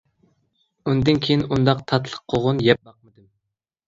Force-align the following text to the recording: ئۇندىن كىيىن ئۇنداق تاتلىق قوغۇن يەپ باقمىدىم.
ئۇندىن 0.87 1.19
كىيىن 1.27 1.43
ئۇنداق 1.47 1.83
تاتلىق 1.91 2.23
قوغۇن 2.35 2.63
يەپ 2.69 2.81
باقمىدىم. 2.89 3.29